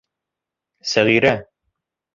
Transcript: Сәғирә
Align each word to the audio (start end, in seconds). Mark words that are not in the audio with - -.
Сәғирә 0.95 1.37